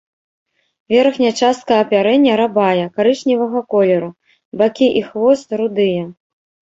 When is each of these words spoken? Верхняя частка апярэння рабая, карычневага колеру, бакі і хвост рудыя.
Верхняя 0.93 1.29
частка 1.47 1.71
апярэння 1.83 2.33
рабая, 2.41 2.85
карычневага 2.97 3.59
колеру, 3.75 4.09
бакі 4.63 4.87
і 5.03 5.05
хвост 5.11 5.47
рудыя. 5.63 6.03